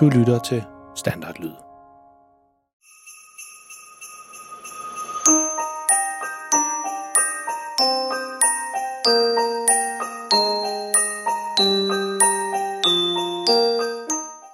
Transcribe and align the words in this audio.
Du 0.00 0.08
lytter 0.08 0.38
til 0.38 0.62
Standardlyd. 0.96 1.50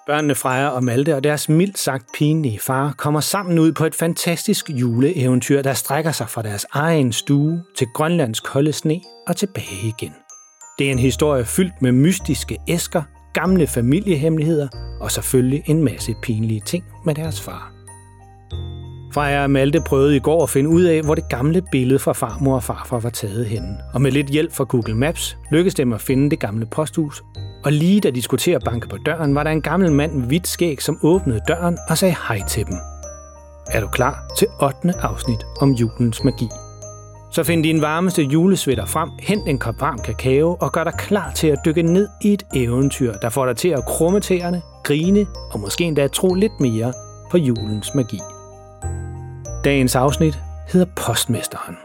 Børnene 0.06 0.34
Freja 0.34 0.68
og 0.68 0.84
Malte 0.84 1.16
og 1.16 1.24
deres 1.24 1.48
mildt 1.48 1.78
sagt 1.78 2.06
pinlige 2.14 2.58
far 2.58 2.94
kommer 2.98 3.20
sammen 3.20 3.58
ud 3.58 3.72
på 3.72 3.84
et 3.84 3.94
fantastisk 3.94 4.70
juleeventyr, 4.70 5.62
der 5.62 5.72
strækker 5.72 6.12
sig 6.12 6.28
fra 6.28 6.42
deres 6.42 6.66
egen 6.72 7.12
stue 7.12 7.64
til 7.76 7.86
Grønlands 7.94 8.40
kolde 8.40 8.72
sne 8.72 9.00
og 9.26 9.36
tilbage 9.36 9.86
igen. 9.86 10.12
Det 10.78 10.86
er 10.86 10.92
en 10.92 10.98
historie 10.98 11.44
fyldt 11.44 11.82
med 11.82 11.92
mystiske 11.92 12.58
æsker, 12.68 13.02
gamle 13.34 13.66
familiehemmeligheder 13.66 14.91
og 15.02 15.10
selvfølgelig 15.10 15.62
en 15.66 15.84
masse 15.84 16.14
pinlige 16.22 16.60
ting 16.60 16.84
med 17.04 17.14
deres 17.14 17.40
far. 17.40 17.72
Freja 19.14 19.42
og 19.42 19.50
Malte 19.50 19.80
prøvede 19.86 20.16
i 20.16 20.20
går 20.20 20.42
at 20.42 20.50
finde 20.50 20.70
ud 20.70 20.82
af, 20.82 21.02
hvor 21.02 21.14
det 21.14 21.28
gamle 21.28 21.62
billede 21.72 21.98
fra 21.98 22.12
farmor 22.12 22.54
og 22.54 22.62
farfar 22.62 23.00
var 23.00 23.10
taget 23.10 23.46
henne. 23.46 23.78
Og 23.94 24.00
med 24.00 24.12
lidt 24.12 24.26
hjælp 24.26 24.52
fra 24.52 24.64
Google 24.64 24.94
Maps 24.94 25.36
lykkedes 25.50 25.74
dem 25.74 25.92
at 25.92 26.00
finde 26.00 26.30
det 26.30 26.38
gamle 26.38 26.66
posthus. 26.66 27.22
Og 27.64 27.72
lige 27.72 28.00
da 28.00 28.10
de 28.10 28.22
skulle 28.22 28.40
til 28.40 28.50
at 28.50 28.62
banke 28.64 28.88
på 28.88 28.96
døren, 29.06 29.34
var 29.34 29.42
der 29.42 29.50
en 29.50 29.62
gammel 29.62 29.92
mand 29.92 30.12
med 30.12 30.26
hvidt 30.26 30.48
skæg, 30.48 30.82
som 30.82 30.98
åbnede 31.02 31.40
døren 31.48 31.78
og 31.88 31.98
sagde 31.98 32.16
hej 32.28 32.40
til 32.48 32.66
dem. 32.66 32.76
Er 33.70 33.80
du 33.80 33.86
klar 33.86 34.24
til 34.38 34.48
8. 34.62 34.98
afsnit 35.00 35.44
om 35.60 35.70
julens 35.70 36.24
magi? 36.24 36.48
Så 37.32 37.44
find 37.44 37.64
din 37.64 37.82
varmeste 37.82 38.22
julesvitter 38.22 38.86
frem, 38.86 39.10
hent 39.18 39.48
en 39.48 39.58
kop 39.58 39.80
varm 39.80 39.98
kakao 39.98 40.56
og 40.60 40.72
gør 40.72 40.84
dig 40.84 40.92
klar 40.98 41.32
til 41.32 41.46
at 41.46 41.58
dykke 41.64 41.82
ned 41.82 42.08
i 42.22 42.32
et 42.32 42.42
eventyr, 42.54 43.12
der 43.12 43.28
får 43.28 43.46
dig 43.46 43.56
til 43.56 43.68
at 43.68 43.84
krumme 43.84 44.20
tæerne, 44.20 44.62
grine 44.84 45.26
og 45.52 45.60
måske 45.60 45.84
endda 45.84 46.08
tro 46.08 46.34
lidt 46.34 46.60
mere 46.60 46.92
på 47.30 47.38
julens 47.38 47.94
magi. 47.94 48.18
Dagens 49.64 49.96
afsnit 49.96 50.38
hedder 50.68 50.86
Postmesteren. 50.96 51.76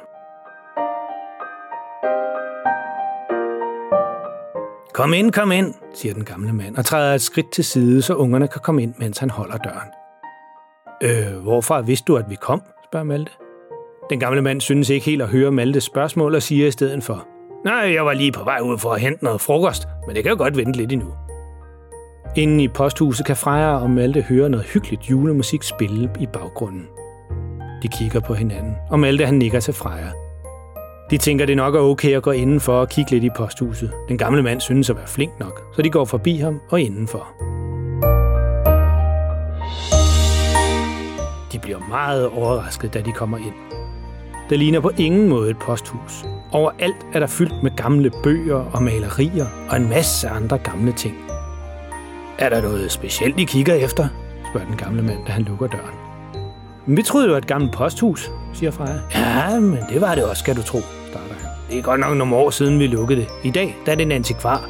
Kom 4.93 5.13
ind, 5.13 5.31
kom 5.31 5.51
ind, 5.51 5.73
siger 5.93 6.13
den 6.13 6.25
gamle 6.25 6.53
mand 6.53 6.75
og 6.75 6.85
træder 6.85 7.15
et 7.15 7.21
skridt 7.21 7.51
til 7.51 7.65
side, 7.65 8.01
så 8.01 8.13
ungerne 8.13 8.47
kan 8.47 8.61
komme 8.61 8.83
ind, 8.83 8.93
mens 8.97 9.17
han 9.17 9.29
holder 9.29 9.57
døren. 9.57 9.89
Øh, 11.03 11.41
hvorfor 11.43 11.81
vidste 11.81 12.05
du, 12.05 12.15
at 12.15 12.29
vi 12.29 12.35
kom? 12.35 12.61
spørger 12.85 13.03
Malte. 13.03 13.46
Den 14.09 14.19
gamle 14.19 14.41
mand 14.41 14.61
synes 14.61 14.89
ikke 14.89 15.05
helt 15.05 15.21
at 15.21 15.27
høre 15.27 15.51
Maltes 15.51 15.83
spørgsmål 15.83 16.35
og 16.35 16.41
siger 16.41 16.67
i 16.67 16.71
stedet 16.71 17.03
for, 17.03 17.27
Nej, 17.65 17.93
jeg 17.93 18.05
var 18.05 18.13
lige 18.13 18.31
på 18.31 18.43
vej 18.43 18.59
ud 18.63 18.77
for 18.77 18.89
at 18.89 19.01
hente 19.01 19.23
noget 19.23 19.41
frokost, 19.41 19.87
men 20.07 20.15
det 20.15 20.23
kan 20.23 20.31
jo 20.31 20.37
godt 20.37 20.57
vente 20.57 20.77
lidt 20.77 20.91
endnu. 20.91 21.13
Inden 22.35 22.59
i 22.59 22.67
posthuset 22.67 23.25
kan 23.25 23.35
Freja 23.35 23.77
og 23.77 23.89
Malte 23.89 24.21
høre 24.21 24.49
noget 24.49 24.65
hyggeligt 24.65 25.09
julemusik 25.09 25.63
spille 25.63 26.09
i 26.19 26.25
baggrunden. 26.33 26.87
De 27.83 27.87
kigger 27.87 28.19
på 28.19 28.33
hinanden, 28.33 28.75
og 28.89 28.99
Malte 28.99 29.25
han 29.25 29.35
nikker 29.35 29.59
til 29.59 29.73
Freja. 29.73 30.11
De 31.11 31.17
tænker, 31.17 31.45
det 31.45 31.57
nok 31.57 31.75
er 31.75 31.79
okay 31.79 32.15
at 32.15 32.23
gå 32.23 32.31
indenfor 32.31 32.73
og 32.73 32.89
kigge 32.89 33.11
lidt 33.11 33.23
i 33.23 33.29
posthuset. 33.37 33.91
Den 34.09 34.17
gamle 34.17 34.43
mand 34.43 34.61
synes 34.61 34.89
at 34.89 34.95
være 34.95 35.07
flink 35.07 35.39
nok, 35.39 35.61
så 35.75 35.81
de 35.81 35.89
går 35.89 36.05
forbi 36.05 36.37
ham 36.37 36.61
og 36.69 36.81
indenfor. 36.81 37.27
De 41.51 41.59
bliver 41.59 41.79
meget 41.89 42.27
overrasket, 42.27 42.93
da 42.93 43.01
de 43.01 43.11
kommer 43.11 43.37
ind. 43.37 43.76
Det 44.49 44.59
ligner 44.59 44.79
på 44.79 44.91
ingen 44.97 45.29
måde 45.29 45.49
et 45.49 45.57
posthus. 45.57 46.25
Overalt 46.51 47.05
er 47.13 47.19
der 47.19 47.27
fyldt 47.27 47.63
med 47.63 47.71
gamle 47.75 48.11
bøger 48.23 48.55
og 48.73 48.83
malerier 48.83 49.45
og 49.69 49.77
en 49.77 49.89
masse 49.89 50.29
andre 50.29 50.57
gamle 50.57 50.91
ting. 50.91 51.15
Er 52.37 52.49
der 52.49 52.61
noget 52.61 52.91
specielt, 52.91 53.39
I 53.39 53.43
kigger 53.43 53.73
efter? 53.73 54.07
spørger 54.51 54.67
den 54.67 54.77
gamle 54.77 55.01
mand, 55.01 55.17
da 55.27 55.31
han 55.31 55.43
lukker 55.43 55.67
døren. 55.67 55.95
Men 56.85 56.97
vi 56.97 57.01
troede 57.01 57.27
jo, 57.27 57.35
et 57.35 57.47
gammelt 57.47 57.73
posthus, 57.73 58.31
siger 58.53 58.71
Freja. 58.71 58.99
Ja, 59.15 59.59
men 59.59 59.79
det 59.89 60.01
var 60.01 60.15
det 60.15 60.25
også, 60.25 60.39
skal 60.39 60.55
du 60.55 60.63
tro, 60.63 60.79
starter 61.09 61.35
han. 61.41 61.49
Det 61.69 61.77
er 61.77 61.81
godt 61.81 61.99
nok 61.99 62.17
nogle 62.17 62.35
år 62.35 62.49
siden, 62.49 62.79
vi 62.79 62.87
lukkede 62.87 63.19
det. 63.19 63.27
I 63.43 63.51
dag, 63.51 63.77
der 63.85 63.91
er 63.91 63.95
det 63.95 64.05
en 64.05 64.11
antikvar. 64.11 64.69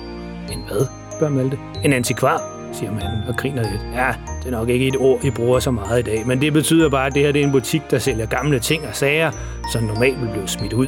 En 0.52 0.64
hvad? 0.68 0.88
spørger 1.12 1.34
Malte. 1.34 1.60
En 1.84 1.94
antikvar, 1.94 2.42
siger 2.74 2.92
manden 2.92 3.24
og 3.28 3.36
griner 3.38 3.64
lidt. 3.72 3.82
Ja, 3.94 4.14
det 4.48 4.54
er 4.54 4.60
nok 4.60 4.70
ikke 4.70 4.88
et 4.88 4.98
ord, 4.98 5.24
I 5.24 5.32
bruger 5.32 5.60
så 5.60 5.72
meget 5.72 6.00
i 6.00 6.02
dag, 6.02 6.28
men 6.28 6.42
det 6.42 6.54
betyder 6.54 6.90
bare, 6.90 7.08
at 7.08 7.14
det 7.14 7.24
her 7.24 7.32
det 7.32 7.42
er 7.42 7.46
en 7.46 7.52
butik, 7.52 7.82
der 7.92 8.00
sælger 8.00 8.26
gamle 8.26 8.60
ting 8.60 8.88
og 8.88 8.96
sager, 8.96 9.32
som 9.74 9.84
normalt 9.84 10.22
vil 10.22 10.30
blive 10.32 10.48
smidt 10.48 10.74
ud. 10.74 10.88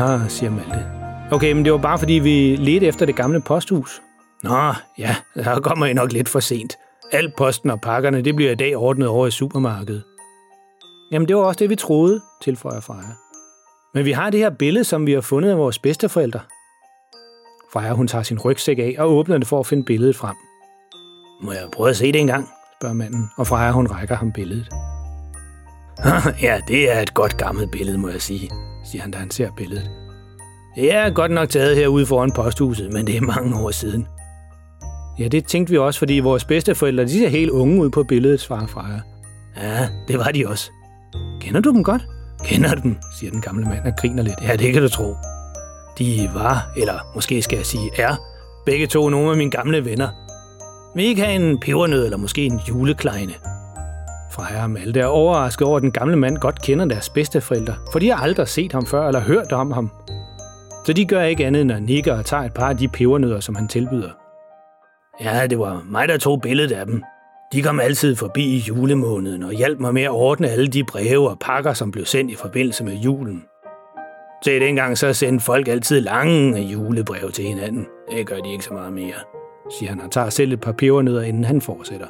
Ah, 0.00 0.30
siger 0.30 0.50
Malte. 0.50 0.86
Okay, 1.30 1.52
men 1.52 1.64
det 1.64 1.72
var 1.72 1.78
bare 1.78 1.98
fordi, 1.98 2.12
vi 2.12 2.56
ledte 2.56 2.86
efter 2.86 3.06
det 3.06 3.16
gamle 3.16 3.40
posthus. 3.40 4.02
Nå, 4.42 4.72
ja, 4.98 5.16
der 5.34 5.60
kommer 5.60 5.86
I 5.86 5.92
nok 5.92 6.12
lidt 6.12 6.28
for 6.28 6.40
sent. 6.40 6.76
Al 7.12 7.32
posten 7.36 7.70
og 7.70 7.80
pakkerne, 7.80 8.22
det 8.22 8.36
bliver 8.36 8.52
i 8.52 8.54
dag 8.54 8.76
ordnet 8.76 9.08
over 9.08 9.26
i 9.26 9.30
supermarkedet. 9.30 10.02
Jamen, 11.12 11.28
det 11.28 11.36
var 11.36 11.42
også 11.42 11.58
det, 11.58 11.70
vi 11.70 11.76
troede, 11.76 12.20
tilføjer 12.42 12.80
Freja. 12.80 13.14
Men 13.94 14.04
vi 14.04 14.12
har 14.12 14.30
det 14.30 14.40
her 14.40 14.50
billede, 14.50 14.84
som 14.84 15.06
vi 15.06 15.12
har 15.12 15.20
fundet 15.20 15.50
af 15.50 15.58
vores 15.58 15.78
bedsteforældre. 15.78 16.40
Freja, 17.72 17.92
hun 17.92 18.08
tager 18.08 18.22
sin 18.22 18.38
rygsæk 18.38 18.78
af 18.78 18.94
og 18.98 19.12
åbner 19.12 19.38
det 19.38 19.46
for 19.46 19.60
at 19.60 19.66
finde 19.66 19.84
billedet 19.84 20.16
frem. 20.16 20.36
Må 21.42 21.52
jeg 21.52 21.62
prøve 21.72 21.90
at 21.90 21.96
se 21.96 22.12
det 22.12 22.20
engang, 22.20 22.48
spørger 22.80 22.94
manden, 22.94 23.30
og 23.36 23.46
Freja, 23.46 23.72
hun 23.72 23.86
rækker 23.86 24.16
ham 24.16 24.32
billedet. 24.32 24.68
ja, 26.46 26.60
det 26.68 26.96
er 26.96 27.00
et 27.00 27.14
godt 27.14 27.36
gammelt 27.36 27.70
billede, 27.70 27.98
må 27.98 28.08
jeg 28.08 28.22
sige, 28.22 28.50
siger 28.84 29.02
han, 29.02 29.10
da 29.10 29.18
han 29.18 29.30
ser 29.30 29.50
billedet. 29.56 29.90
Det 30.76 30.94
er 30.94 31.10
godt 31.10 31.30
nok 31.30 31.48
taget 31.48 31.76
herude 31.76 32.06
foran 32.06 32.32
posthuset, 32.32 32.92
men 32.92 33.06
det 33.06 33.16
er 33.16 33.20
mange 33.20 33.60
år 33.60 33.70
siden. 33.70 34.06
Ja, 35.18 35.28
det 35.28 35.46
tænkte 35.46 35.70
vi 35.70 35.78
også, 35.78 35.98
fordi 35.98 36.18
vores 36.18 36.44
bedsteforældre, 36.44 37.04
de 37.04 37.10
ser 37.10 37.28
helt 37.28 37.50
unge 37.50 37.82
ud 37.82 37.90
på 37.90 38.02
billedet, 38.02 38.40
svarer 38.40 38.66
Freja. 38.66 39.00
Ja, 39.56 39.88
det 40.08 40.18
var 40.18 40.30
de 40.30 40.48
også. 40.48 40.70
Kender 41.40 41.60
du 41.60 41.72
dem 41.72 41.84
godt? 41.84 42.02
Kender 42.44 42.74
dem, 42.74 42.96
siger 43.18 43.30
den 43.30 43.40
gamle 43.40 43.64
mand 43.64 43.84
og 43.84 43.92
griner 43.98 44.22
lidt. 44.22 44.36
Ja, 44.42 44.56
det 44.56 44.72
kan 44.72 44.82
du 44.82 44.88
tro. 44.88 45.14
De 45.98 46.30
var, 46.34 46.72
eller 46.76 46.98
måske 47.14 47.42
skal 47.42 47.56
jeg 47.56 47.66
sige 47.66 47.90
er, 47.98 48.16
begge 48.66 48.86
to 48.86 49.08
nogle 49.08 49.30
af 49.30 49.36
mine 49.36 49.50
gamle 49.50 49.84
venner. 49.84 50.25
Vil 50.96 51.04
I 51.04 51.08
ikke 51.08 51.22
have 51.22 51.34
en 51.34 51.58
pebernød 51.58 52.04
eller 52.04 52.16
måske 52.16 52.46
en 52.46 52.60
julekleine? 52.68 53.32
Freja 54.30 54.62
og 54.62 54.70
Malte 54.70 55.00
er 55.00 55.06
overrasket 55.06 55.66
over, 55.66 55.76
at 55.76 55.82
den 55.82 55.92
gamle 55.92 56.16
mand 56.16 56.36
godt 56.36 56.62
kender 56.62 56.84
deres 56.84 57.08
bedsteforældre, 57.08 57.74
for 57.92 57.98
de 57.98 58.10
har 58.10 58.16
aldrig 58.22 58.48
set 58.48 58.72
ham 58.72 58.86
før 58.86 59.06
eller 59.08 59.20
hørt 59.20 59.52
om 59.52 59.70
ham. 59.70 59.90
Så 60.86 60.92
de 60.92 61.04
gør 61.04 61.22
ikke 61.22 61.46
andet 61.46 61.62
end 61.62 61.72
at 61.72 61.82
nikke 61.82 62.12
og 62.12 62.24
tager 62.24 62.42
et 62.42 62.54
par 62.54 62.68
af 62.68 62.76
de 62.76 62.88
pebernødder, 62.88 63.40
som 63.40 63.54
han 63.54 63.68
tilbyder. 63.68 64.10
Ja, 65.20 65.46
det 65.46 65.58
var 65.58 65.82
mig, 65.90 66.08
der 66.08 66.18
tog 66.18 66.40
billedet 66.40 66.72
af 66.72 66.86
dem. 66.86 67.02
De 67.52 67.62
kom 67.62 67.80
altid 67.80 68.16
forbi 68.16 68.44
i 68.44 68.58
julemåneden 68.58 69.42
og 69.42 69.52
hjalp 69.52 69.80
mig 69.80 69.94
med 69.94 70.02
at 70.02 70.10
ordne 70.10 70.48
alle 70.48 70.66
de 70.66 70.84
breve 70.84 71.30
og 71.30 71.38
pakker, 71.38 71.72
som 71.72 71.92
blev 71.92 72.04
sendt 72.04 72.30
i 72.30 72.36
forbindelse 72.36 72.84
med 72.84 72.94
julen. 72.94 73.44
Se, 74.44 74.60
dengang 74.60 74.98
så 74.98 75.12
sendte 75.12 75.44
folk 75.44 75.68
altid 75.68 76.00
lange 76.00 76.60
julebreve 76.60 77.30
til 77.30 77.44
hinanden. 77.44 77.86
Det 78.10 78.26
gør 78.26 78.36
de 78.36 78.52
ikke 78.52 78.64
så 78.64 78.74
meget 78.74 78.92
mere, 78.92 79.35
siger 79.70 79.90
han 79.90 80.00
og 80.00 80.10
tager 80.10 80.30
selv 80.30 80.52
et 80.52 80.60
par 80.60 80.72
pebernødder, 80.72 81.22
inden 81.22 81.44
han 81.44 81.60
fortsætter. 81.60 82.06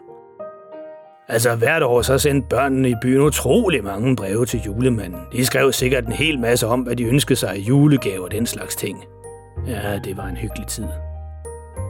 Altså 1.28 1.55
hvert 1.55 1.83
år 1.83 2.03
så 2.03 2.19
sendte 2.19 2.49
børnene 2.49 2.91
i 2.91 2.94
byen 3.03 3.21
utrolig 3.21 3.84
mange 3.84 4.17
breve 4.17 4.47
til 4.47 4.61
julemanden. 4.67 5.21
De 5.33 5.47
skrev 5.47 5.72
sikkert 5.72 6.06
en 6.06 6.12
hel 6.12 6.39
masse 6.41 6.66
om, 6.66 6.81
hvad 6.81 6.97
de 6.97 7.05
ønskede 7.05 7.39
sig 7.39 7.59
i 7.59 7.62
julegaver 7.62 8.25
og 8.25 8.31
den 8.31 8.47
slags 8.47 8.77
ting. 8.77 9.05
Ja, 9.66 9.99
det 10.05 10.16
var 10.16 10.27
en 10.27 10.37
hyggelig 10.37 10.66
tid. 10.66 10.84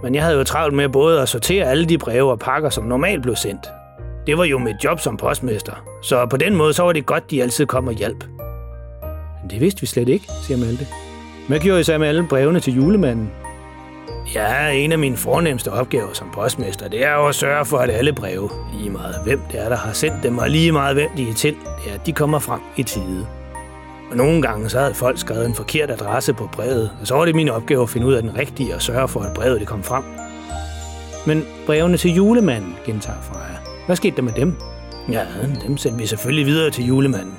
Men 0.03 0.15
jeg 0.15 0.23
havde 0.23 0.37
jo 0.37 0.45
travlt 0.45 0.75
med 0.75 0.89
både 0.89 1.23
at 1.23 1.29
sortere 1.29 1.65
alle 1.65 1.87
de 1.87 1.99
breve 1.99 2.31
og 2.31 2.39
pakker, 2.39 2.71
som 2.71 2.85
normalt 2.85 3.23
blev 3.23 3.37
sendt. 3.37 3.67
Det 4.27 4.39
var 4.39 4.45
jo 4.45 4.59
mit 4.59 4.77
job 4.85 5.01
som 5.01 5.17
postmester, 5.17 5.73
så 6.03 6.27
på 6.27 6.37
den 6.37 6.57
måde 6.57 6.73
så 6.73 6.83
var 6.83 6.93
det 6.93 7.07
godt, 7.07 7.31
de 7.31 7.43
altid 7.43 7.67
kom 7.67 7.89
og 7.89 7.95
hjalp. 7.95 8.25
Men 9.43 9.51
det 9.51 9.61
vidste 9.61 9.81
vi 9.81 9.87
slet 9.87 10.09
ikke, 10.09 10.27
siger 10.43 10.59
Malte. 10.59 10.87
Hvad 11.49 11.59
gjorde 11.59 11.81
I 11.81 11.85
så 11.85 11.99
med 11.99 12.09
alle 12.09 12.27
brevene 12.29 12.61
til 12.61 12.75
julemanden? 12.75 13.31
Ja, 14.35 14.69
en 14.69 14.93
af 14.93 14.99
mine 14.99 15.17
fornemmeste 15.17 15.73
opgaver 15.73 16.13
som 16.13 16.31
postmester, 16.35 16.89
det 16.89 17.05
er 17.05 17.15
jo 17.15 17.29
at 17.29 17.35
sørge 17.35 17.65
for, 17.65 17.79
at 17.79 17.91
alle 17.91 18.13
breve, 18.13 18.51
lige 18.79 18.91
meget 18.91 19.21
hvem 19.25 19.41
det 19.53 19.61
er, 19.61 19.69
der 19.69 19.77
har 19.77 19.93
sendt 19.93 20.23
dem, 20.23 20.39
og 20.39 20.51
lige 20.51 20.73
meget 20.73 20.95
hvem 20.95 21.11
de 21.17 21.31
er 21.31 21.35
til, 21.35 21.55
det 21.55 21.91
er, 21.91 21.95
at 21.95 22.07
de 22.07 22.13
kommer 22.13 22.39
frem 22.39 22.61
i 22.77 22.83
tide. 22.83 23.27
Og 24.11 24.17
nogle 24.17 24.43
gange 24.43 24.69
så 24.69 24.79
havde 24.79 24.95
folk 24.95 25.19
skrevet 25.19 25.47
en 25.47 25.55
forkert 25.55 25.91
adresse 25.91 26.33
på 26.33 26.49
brevet, 26.53 26.91
og 27.01 27.07
så 27.07 27.15
var 27.15 27.25
det 27.25 27.35
min 27.35 27.49
opgave 27.49 27.83
at 27.83 27.91
finde 27.91 28.07
ud 28.07 28.15
af 28.15 28.23
den 28.23 28.39
rigtige 28.39 28.75
og 28.75 28.83
sørge 28.83 29.09
for, 29.09 29.21
at 29.21 29.35
brevet 29.35 29.61
det 29.61 29.69
kom 29.69 29.83
frem. 29.83 30.05
Men 31.27 31.45
brevene 31.67 31.97
til 31.97 32.15
julemanden, 32.15 32.77
gentager 32.87 33.23
Freja. 33.23 33.57
Hvad 33.87 33.97
skete 33.97 34.17
der 34.17 34.23
med 34.23 34.33
dem? 34.33 34.55
Ja, 35.13 35.23
dem 35.67 35.77
sendte 35.77 36.01
vi 36.01 36.07
selvfølgelig 36.07 36.47
videre 36.47 36.71
til 36.71 36.87
julemanden. 36.87 37.35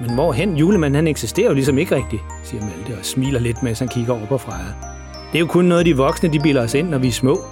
Men 0.00 0.14
hvorhen 0.14 0.56
julemanden 0.56 0.94
han 0.94 1.08
eksisterer 1.08 1.48
jo 1.48 1.54
ligesom 1.54 1.78
ikke 1.78 1.96
rigtigt, 1.96 2.22
siger 2.42 2.62
Malte 2.62 2.98
og 2.98 3.04
smiler 3.04 3.40
lidt, 3.40 3.62
mens 3.62 3.78
han 3.78 3.88
kigger 3.88 4.12
over 4.12 4.26
på 4.26 4.38
Freja. 4.38 4.93
Det 5.34 5.38
er 5.38 5.44
jo 5.44 5.46
kun 5.46 5.64
noget, 5.64 5.86
de 5.86 5.96
voksne 5.96 6.32
de 6.32 6.40
bilder 6.40 6.62
os 6.62 6.74
ind, 6.74 6.88
når 6.88 6.98
vi 6.98 7.08
er 7.08 7.12
små. 7.12 7.44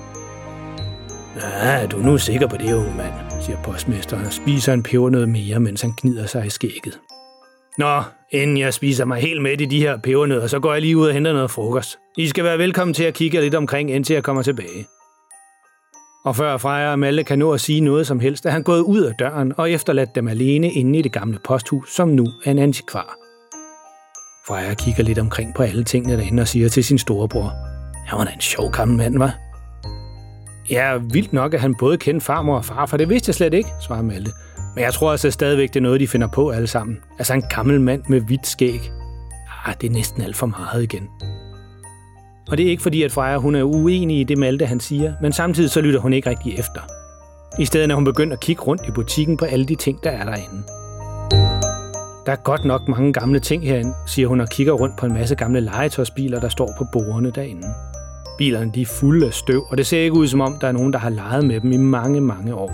Ja, 1.63 1.87
du 1.87 1.99
er 1.99 2.03
nu 2.03 2.19
sikker 2.19 2.47
på 2.47 2.57
det, 2.57 2.75
unge 2.75 2.95
mand, 2.97 3.13
siger 3.41 3.63
postmesteren 3.63 4.27
og 4.27 4.33
spiser 4.33 4.73
en 4.73 4.83
pebernød 4.83 5.27
mere, 5.27 5.61
mens 5.61 5.81
han 5.81 5.93
gnider 5.97 6.27
sig 6.27 6.47
i 6.47 6.51
skægget. 6.51 6.99
Nå, 7.79 8.03
inden 8.31 8.59
jeg 8.59 8.75
spiser 8.75 9.05
mig 9.05 9.21
helt 9.21 9.43
med 9.43 9.61
i 9.61 9.65
de 9.65 9.79
her 9.79 9.99
pebernødder, 9.99 10.47
så 10.47 10.61
går 10.61 10.73
jeg 10.73 10.83
lige 10.83 10.97
ud 10.97 11.07
og 11.07 11.15
henter 11.15 11.33
noget 11.33 11.51
frokost. 11.51 11.99
I 12.19 12.29
skal 12.29 12.45
være 12.45 12.59
velkommen 12.59 12.95
til 12.95 13.05
at 13.05 13.15
kigge 13.15 13.41
lidt 13.41 13.55
omkring, 13.55 13.91
indtil 13.91 14.15
jeg 14.15 14.23
kommer 14.23 14.43
tilbage. 14.43 14.87
Og 16.25 16.37
før 16.37 16.57
Freja 16.57 16.91
og 16.91 16.99
Malte 16.99 17.25
kan 17.25 17.39
nå 17.39 17.53
at 17.53 17.61
sige 17.61 17.81
noget 17.81 18.07
som 18.07 18.21
helst, 18.21 18.47
er 18.47 18.51
han 18.51 18.63
gået 18.63 18.81
ud 18.81 19.01
af 19.01 19.15
døren 19.19 19.53
og 19.57 19.71
efterladt 19.71 20.15
dem 20.15 20.29
alene 20.29 20.73
inde 20.73 20.99
i 20.99 21.03
det 21.03 21.13
gamle 21.13 21.39
posthus, 21.45 21.95
som 21.95 22.09
nu 22.09 22.27
er 22.45 22.51
en 22.51 22.59
antikvar. 22.59 23.17
Freja 24.49 24.75
kigger 24.75 25.03
lidt 25.03 25.19
omkring 25.19 25.55
på 25.55 25.63
alle 25.63 25.85
tingene 25.85 26.17
derinde 26.17 26.41
og 26.41 26.49
siger 26.49 26.69
til 26.69 26.85
sin 26.85 26.99
storebror, 26.99 27.72
han 28.07 28.19
var 28.19 28.25
da 28.25 28.31
en 28.31 28.41
sjov 28.41 28.71
gammel 28.73 28.97
mand, 28.97 29.19
var. 29.19 29.35
Ja, 30.71 30.97
vildt 30.97 31.33
nok, 31.33 31.55
at 31.55 31.61
han 31.61 31.75
både 31.75 31.99
kendte 31.99 32.27
farmor 32.27 32.57
og 32.57 32.65
far, 32.65 32.87
for 32.87 32.97
det 32.97 33.09
vidste 33.09 33.29
jeg 33.29 33.35
slet 33.35 33.55
ikke, 33.55 33.69
svarede 33.81 34.05
Malte. 34.05 34.31
Men 34.75 34.85
jeg 34.85 34.93
tror 34.93 35.11
altså 35.11 35.31
stadigvæk, 35.31 35.69
det 35.69 35.77
er 35.77 35.83
noget, 35.83 36.01
de 36.01 36.09
finder 36.09 36.27
på 36.27 36.51
alle 36.51 36.67
sammen. 36.67 36.99
Altså 37.19 37.35
en 37.35 37.43
gammel 37.51 37.81
mand 37.81 38.03
med 38.09 38.21
hvidt 38.21 38.47
skæg. 38.47 38.93
Ah, 39.67 39.75
det 39.81 39.87
er 39.87 39.93
næsten 39.93 40.23
alt 40.23 40.37
for 40.37 40.47
meget 40.47 40.83
igen. 40.83 41.09
Og 42.49 42.59
det 42.59 42.67
er 42.67 42.71
ikke 42.71 42.83
fordi, 42.83 43.03
at 43.03 43.13
Freja 43.13 43.37
hun 43.37 43.55
er 43.55 43.63
uenig 43.63 44.21
i 44.21 44.25
det 44.25 44.39
Malte, 44.39 44.67
han 44.67 44.81
siger, 44.81 45.13
men 45.23 45.33
samtidig 45.33 45.71
så 45.71 45.81
lytter 45.81 46.01
hun 46.01 46.13
ikke 46.13 46.31
rigtig 46.31 46.59
efter. 46.59 46.81
I 47.59 47.65
stedet 47.65 47.91
er 47.91 47.95
hun 47.95 48.05
begyndt 48.05 48.33
at 48.33 48.41
kigge 48.41 48.63
rundt 48.63 48.83
i 48.89 48.91
butikken 48.91 49.37
på 49.37 49.45
alle 49.45 49.65
de 49.65 49.75
ting, 49.75 50.05
der 50.05 50.11
er 50.11 50.25
derinde. 50.25 50.63
Der 52.27 52.33
er 52.33 52.43
godt 52.45 52.65
nok 52.65 52.89
mange 52.89 53.13
gamle 53.13 53.41
ting 53.41 53.67
herinde, 53.67 53.95
siger 54.07 54.29
hun 54.29 54.41
og 54.41 54.49
kigger 54.49 54.73
rundt 54.73 54.99
på 54.99 55.07
en 55.07 55.13
masse 55.13 55.35
gamle 55.35 55.61
legetøjsbiler, 55.61 56.41
der 56.41 56.49
står 56.49 56.75
på 56.79 56.87
bordene 56.93 57.31
derinde. 57.31 57.69
Bilerne 58.43 58.73
de 58.75 58.83
er 58.83 58.87
fulde 58.87 59.27
af 59.27 59.33
støv, 59.33 59.67
og 59.71 59.79
det 59.79 59.87
ser 59.87 60.01
ikke 60.01 60.17
ud 60.17 60.27
som 60.27 60.41
om, 60.41 60.59
der 60.61 60.69
er 60.69 60.73
nogen, 60.73 60.93
der 60.93 60.99
har 60.99 61.11
leget 61.11 61.45
med 61.45 61.61
dem 61.61 61.73
i 61.73 61.77
mange, 61.77 62.21
mange 62.21 62.55
år. 62.55 62.73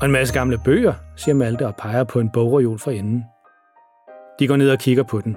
Og 0.00 0.06
en 0.06 0.12
masse 0.12 0.34
gamle 0.34 0.58
bøger, 0.64 0.94
siger 1.16 1.34
Malte 1.34 1.66
og 1.66 1.76
peger 1.76 2.04
på 2.04 2.20
en 2.20 2.30
bogreol 2.30 2.78
for 2.78 2.90
enden. 2.90 3.24
De 4.38 4.48
går 4.48 4.56
ned 4.56 4.70
og 4.70 4.78
kigger 4.78 5.02
på 5.02 5.20
den. 5.20 5.36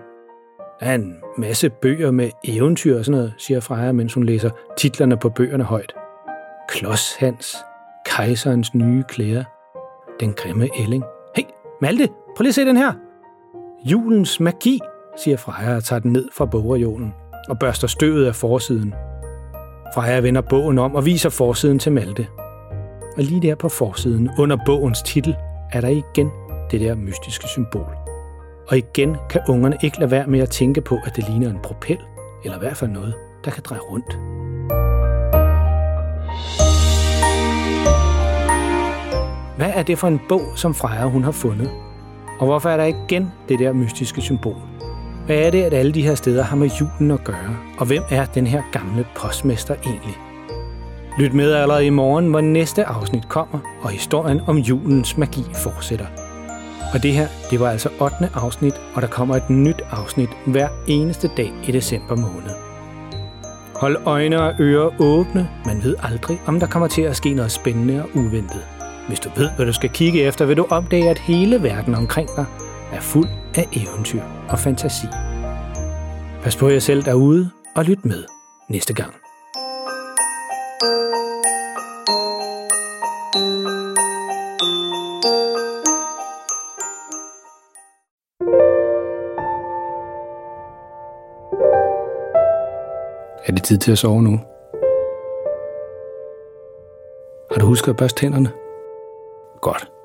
Der 0.80 0.86
er 0.86 0.96
en 0.96 1.16
masse 1.38 1.70
bøger 1.70 2.12
med 2.12 2.30
eventyr 2.44 2.98
og 2.98 3.06
sådan 3.06 3.18
noget, 3.18 3.34
siger 3.38 3.60
Freja, 3.60 3.92
mens 3.92 4.14
hun 4.14 4.24
læser 4.24 4.50
titlerne 4.78 5.18
på 5.18 5.30
bøgerne 5.30 5.64
højt. 5.64 5.94
Klods 6.70 7.16
Hans, 7.16 7.56
Kejserens 8.06 8.74
nye 8.74 9.04
klæder, 9.10 9.44
Den 10.20 10.34
grimme 10.34 10.70
ælling. 10.80 11.04
Hey, 11.36 11.44
Malte, 11.82 12.08
prøv 12.08 12.44
lige 12.44 12.50
at 12.50 12.56
se 12.56 12.66
den 12.66 12.78
her. 12.78 12.94
Julens 13.86 14.40
magi, 14.40 14.80
siger 15.18 15.38
Freja 15.38 15.76
og 15.76 15.84
tager 15.84 16.00
den 16.00 16.14
ned 16.14 16.30
fra 16.34 16.46
bogreolen 16.46 17.14
og 17.50 17.60
børster 17.60 17.88
støvet 17.88 18.26
af 18.26 18.36
forsiden. 18.36 18.94
Freja 19.96 20.20
vender 20.20 20.42
bogen 20.42 20.80
om 20.80 20.96
og 20.96 21.06
viser 21.06 21.30
forsiden 21.30 21.80
til 21.80 21.92
Malte. 21.92 22.28
Og 23.18 23.24
lige 23.24 23.42
der 23.42 23.56
på 23.56 23.70
forsiden, 23.70 24.30
under 24.40 24.58
bogens 24.66 25.02
titel, 25.02 25.36
er 25.72 25.82
der 25.82 25.88
igen 25.88 26.32
det 26.72 26.82
der 26.82 26.96
mystiske 26.96 27.48
symbol. 27.48 27.96
Og 28.68 28.78
igen 28.78 29.18
kan 29.30 29.42
ungerne 29.50 29.78
ikke 29.84 30.00
lade 30.00 30.12
være 30.12 30.28
med 30.28 30.40
at 30.40 30.50
tænke 30.50 30.82
på, 30.82 30.98
at 31.06 31.16
det 31.16 31.30
ligner 31.30 31.50
en 31.50 31.60
propel, 31.64 31.98
eller 32.44 32.58
i 32.58 32.60
hvert 32.60 32.78
fald 32.78 32.92
noget, 32.92 33.14
der 33.46 33.52
kan 33.52 33.64
dreje 33.64 33.80
rundt. 33.80 34.18
Hvad 39.58 39.72
er 39.76 39.84
det 39.84 39.98
for 39.98 40.08
en 40.08 40.22
bog, 40.30 40.42
som 40.56 40.74
Freja 40.74 41.06
hun 41.06 41.24
har 41.24 41.32
fundet? 41.32 41.70
Og 42.40 42.46
hvorfor 42.46 42.70
er 42.70 42.78
der 42.78 42.86
igen 42.86 43.32
det 43.50 43.60
der 43.60 43.74
mystiske 43.74 44.22
symbol? 44.22 44.56
Hvad 45.30 45.38
er 45.38 45.52
det, 45.52 45.64
at 45.64 45.74
alle 45.74 45.92
de 45.92 46.02
her 46.02 46.16
steder 46.16 46.44
har 46.44 46.56
med 46.56 46.70
julen 46.80 47.12
at 47.12 47.24
gøre? 47.24 47.58
Og 47.78 47.86
hvem 47.86 48.04
er 48.10 48.26
den 48.26 48.48
her 48.48 48.62
gamle 48.72 49.06
postmester 49.16 49.76
egentlig? 49.86 50.18
Lyt 51.20 51.34
med 51.34 51.54
allerede 51.54 51.86
i 51.86 51.90
morgen, 51.90 52.28
hvor 52.28 52.42
næste 52.42 52.86
afsnit 52.86 53.30
kommer, 53.30 53.60
og 53.82 53.90
historien 53.90 54.42
om 54.48 54.58
julens 54.58 55.18
magi 55.18 55.44
fortsætter. 55.56 56.06
Og 56.94 57.04
det 57.04 57.12
her, 57.12 57.28
det 57.52 57.60
var 57.60 57.70
altså 57.70 57.90
8. 58.02 58.16
afsnit, 58.34 58.74
og 58.94 59.02
der 59.02 59.08
kommer 59.08 59.36
et 59.36 59.50
nyt 59.50 59.82
afsnit 59.92 60.30
hver 60.46 60.68
eneste 60.88 61.30
dag 61.38 61.52
i 61.68 61.72
december 61.72 62.16
måned. 62.16 62.56
Hold 63.76 63.98
øjne 64.06 64.42
og 64.42 64.54
ører 64.60 65.02
åbne, 65.02 65.50
man 65.66 65.84
ved 65.84 65.96
aldrig, 66.04 66.42
om 66.46 66.60
der 66.60 66.68
kommer 66.68 66.88
til 66.88 67.02
at 67.02 67.16
ske 67.16 67.34
noget 67.34 67.52
spændende 67.52 68.04
og 68.04 68.10
uventet. 68.16 68.62
Hvis 69.08 69.20
du 69.20 69.30
ved, 69.36 69.50
hvad 69.56 69.66
du 69.66 69.74
skal 69.74 69.90
kigge 69.90 70.22
efter, 70.22 70.46
vil 70.46 70.58
du 70.58 70.66
opdage, 70.70 71.10
at 71.10 71.20
hele 71.20 71.64
verden 71.64 71.96
omkring 71.96 72.30
dig 72.36 72.46
er 72.94 73.02
fuld 73.02 73.28
af 73.60 73.68
eventyr 73.74 74.22
og 74.50 74.60
fantasi. 74.60 75.08
Pas 76.44 76.56
på 76.56 76.70
jer 76.70 76.80
selv 76.80 77.02
derude, 77.04 77.50
og 77.76 77.86
lyt 77.86 78.06
med 78.06 78.24
næste 78.70 78.94
gang. 78.94 79.14
Er 93.46 93.52
det 93.54 93.64
tid 93.64 93.78
til 93.78 93.92
at 93.92 93.98
sove 93.98 94.24
nu? 94.24 94.40
Har 97.52 97.60
du 97.60 97.66
husket 97.66 97.90
at 97.90 97.98
børste 97.98 98.22
tænderne? 98.22 98.52
Godt. 99.62 99.99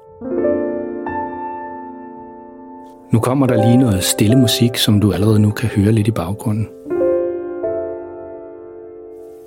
Nu 3.14 3.20
kommer 3.20 3.46
der 3.46 3.56
lige 3.66 3.76
noget 3.76 4.04
stille 4.04 4.36
musik, 4.36 4.76
som 4.76 5.00
du 5.00 5.12
allerede 5.12 5.38
nu 5.38 5.50
kan 5.50 5.68
høre 5.68 5.92
lidt 5.92 6.08
i 6.08 6.10
baggrunden. 6.10 6.68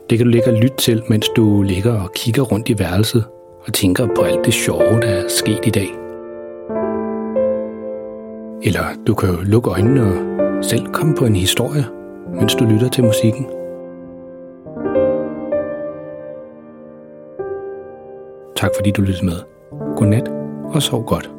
Det 0.10 0.18
kan 0.18 0.26
du 0.26 0.32
ligge 0.32 0.52
og 0.52 0.58
lytte 0.58 0.78
til, 0.78 1.04
mens 1.10 1.30
du 1.36 1.62
ligger 1.62 2.02
og 2.02 2.12
kigger 2.14 2.42
rundt 2.42 2.70
i 2.70 2.80
værelset 2.80 3.24
og 3.68 3.74
tænker 3.74 4.08
på 4.16 4.22
alt 4.22 4.46
det 4.46 4.54
sjove, 4.54 5.02
der 5.02 5.08
er 5.08 5.28
sket 5.28 5.60
i 5.66 5.70
dag. 5.70 5.88
Eller 8.64 8.84
du 9.08 9.14
kan 9.14 9.30
jo 9.30 9.36
lukke 9.44 9.70
øjnene 9.70 10.04
og 10.04 10.64
selv 10.64 10.88
komme 10.88 11.16
på 11.16 11.26
en 11.26 11.36
historie, 11.36 11.86
mens 12.40 12.56
du 12.56 12.66
lytter 12.66 12.90
til 12.90 13.04
musikken. 13.04 13.46
Tak 18.56 18.72
fordi 18.76 18.92
du 18.92 19.02
lyttede 19.02 19.26
med. 19.26 19.38
Godnat 19.96 20.32
og 20.74 20.82
sov 20.82 21.06
godt. 21.06 21.37